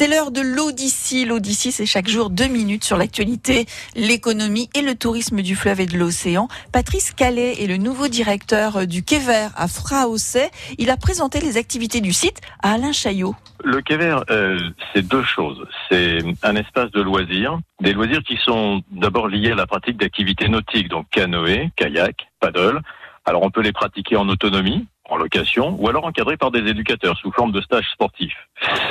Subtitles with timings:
[0.00, 1.26] C'est l'heure de l'Odyssée.
[1.26, 5.84] L'Odyssée, c'est chaque jour deux minutes sur l'actualité, l'économie et le tourisme du fleuve et
[5.84, 6.48] de l'océan.
[6.72, 10.50] Patrice Calais est le nouveau directeur du Quai Vert à Fraosset.
[10.78, 13.34] Il a présenté les activités du site à Alain Chaillot.
[13.62, 14.58] Le Quai Vert, euh,
[14.94, 15.66] c'est deux choses.
[15.90, 20.48] C'est un espace de loisirs, des loisirs qui sont d'abord liés à la pratique d'activités
[20.48, 22.80] nautiques, donc canoë, kayak, paddle.
[23.26, 27.16] Alors on peut les pratiquer en autonomie, en location, ou alors encadrés par des éducateurs
[27.18, 28.36] sous forme de stages sportifs.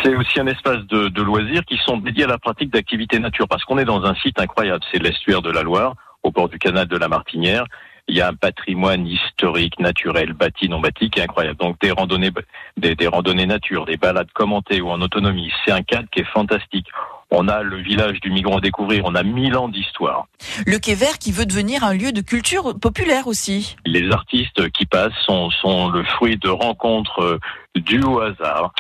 [0.03, 3.63] C'est aussi un espace de, loisirs qui sont dédiés à la pratique d'activités nature, parce
[3.63, 6.87] qu'on est dans un site incroyable, c'est l'estuaire de la Loire, au bord du canal
[6.87, 7.65] de la Martinière.
[8.07, 11.57] Il y a un patrimoine historique, naturel, bâti, non bâti qui est incroyable.
[11.57, 12.31] Donc des randonnées,
[12.77, 16.87] des randonnées nature, des balades commentées ou en autonomie, c'est un cadre qui est fantastique.
[17.31, 20.25] On a le village du migrant à découvrir, on a mille ans d'histoire.
[20.65, 23.75] Le Quai Vert qui veut devenir un lieu de culture populaire aussi.
[23.85, 27.39] Les artistes qui passent sont, sont le fruit de rencontres euh,
[27.75, 28.73] dues au hasard,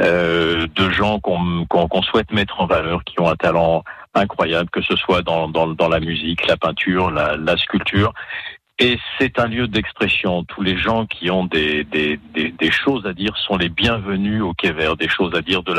[0.00, 4.96] euh, de gens qu'on souhaite mettre en valeur, qui ont un talent incroyable, que ce
[4.96, 8.12] soit dans, dans, dans la musique, la peinture, la, la sculpture.
[8.84, 10.42] Et c'est un lieu d'expression.
[10.42, 11.86] Tous les gens qui ont des,
[12.72, 15.72] choses à dire sont les bienvenus au Quai Vert, des choses à dire, de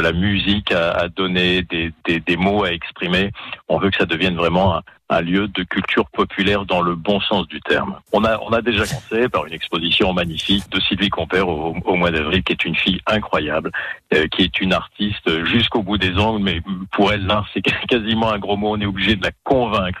[0.00, 3.30] la, musique à, donner, des, des, des, mots à exprimer.
[3.68, 4.82] On veut que ça devienne vraiment un,
[5.12, 7.98] un, lieu de culture populaire dans le bon sens du terme.
[8.12, 12.10] On a, on a déjà commencé par une exposition magnifique de Sylvie Compère au, mois
[12.10, 13.70] d'avril, qui est une fille incroyable,
[14.14, 16.60] euh, qui est une artiste jusqu'au bout des ongles, mais
[16.92, 18.70] pour elle, là, c'est quasiment un gros mot.
[18.70, 20.00] On est obligé de la convaincre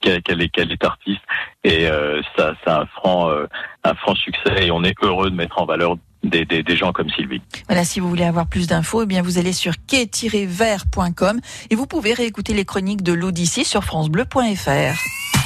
[0.00, 1.22] qu'elle qu est, qu'elle est artiste.
[1.64, 3.46] Et euh, ça, c'est un franc, euh,
[3.84, 4.66] un franc succès.
[4.66, 5.96] Et on est heureux de mettre en valeur
[6.30, 7.42] des, gens comme Sylvie.
[7.68, 11.86] Voilà, si vous voulez avoir plus d'infos, eh bien vous allez sur quai-vert.com et vous
[11.86, 15.19] pouvez réécouter les chroniques de l'Odyssée sur francebleu.fr.